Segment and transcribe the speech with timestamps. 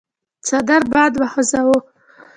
[0.47, 1.79] څادر باد وخوځاوه.